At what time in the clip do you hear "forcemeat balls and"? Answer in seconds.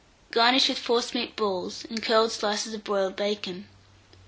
0.79-2.01